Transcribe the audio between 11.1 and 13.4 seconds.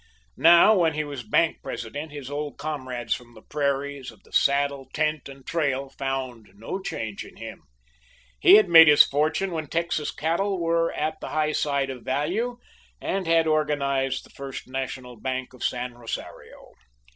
the high tide of value, and